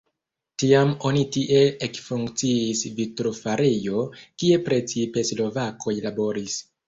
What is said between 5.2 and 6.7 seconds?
slovakoj laboris.